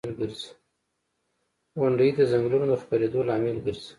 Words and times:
•غونډۍ 1.79 2.09
د 2.15 2.19
ځنګلونو 2.31 2.65
د 2.69 2.73
خپرېدو 2.81 3.19
لامل 3.27 3.57
ګرځي. 3.65 3.89